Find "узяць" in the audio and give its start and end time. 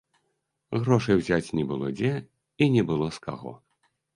1.19-1.53